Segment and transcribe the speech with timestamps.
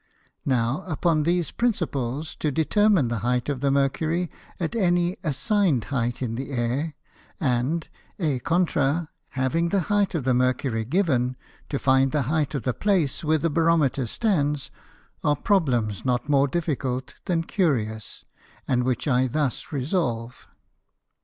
[0.47, 6.23] Now, upon these Principles, to determine the height of the Mercury at any assigned height
[6.23, 6.95] in the Air;
[7.39, 7.87] and
[8.19, 11.37] è contra, having the height of the Mercury given,
[11.69, 14.71] to find the height of the Place where the Barometer stands,
[15.23, 18.23] are Problems not more difficult than curious;
[18.67, 20.47] and which I thus resolve.